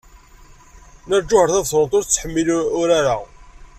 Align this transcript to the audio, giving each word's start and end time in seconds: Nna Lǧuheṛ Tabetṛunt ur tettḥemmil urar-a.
Nna 1.03 1.17
Lǧuheṛ 1.23 1.47
Tabetṛunt 1.51 1.95
ur 1.97 2.03
tettḥemmil 2.05 2.47
urar-a. 2.79 3.15